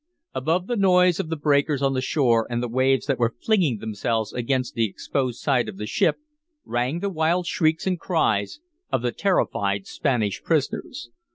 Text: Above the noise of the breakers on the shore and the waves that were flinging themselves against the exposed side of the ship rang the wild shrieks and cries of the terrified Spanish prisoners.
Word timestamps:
Above 0.33 0.65
the 0.65 0.75
noise 0.75 1.19
of 1.19 1.29
the 1.29 1.35
breakers 1.35 1.79
on 1.79 1.93
the 1.93 2.01
shore 2.01 2.47
and 2.49 2.63
the 2.63 2.67
waves 2.67 3.05
that 3.05 3.19
were 3.19 3.35
flinging 3.39 3.77
themselves 3.77 4.33
against 4.33 4.73
the 4.73 4.87
exposed 4.89 5.39
side 5.39 5.69
of 5.69 5.77
the 5.77 5.85
ship 5.85 6.17
rang 6.65 7.01
the 7.01 7.07
wild 7.11 7.45
shrieks 7.45 7.85
and 7.85 7.99
cries 7.99 8.59
of 8.91 9.03
the 9.03 9.11
terrified 9.11 9.85
Spanish 9.85 10.41
prisoners. 10.41 11.11